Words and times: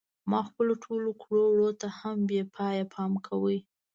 ما 0.29 0.39
خپلو 0.49 0.73
ټولو 0.83 1.09
کړو 1.21 1.41
وړو 1.49 1.69
ته 1.81 1.87
هم 1.99 2.17
بې 2.29 2.41
پایه 2.55 2.83
پام 2.93 3.11
کاوه. 3.25 3.57